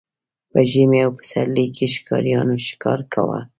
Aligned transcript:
په 0.51 0.59
ژمي 0.71 0.99
او 1.05 1.11
پسرلي 1.19 1.67
کې 1.75 1.85
ښکاریانو 1.95 2.55
ښکار 2.67 2.99
کاوه. 3.13 3.39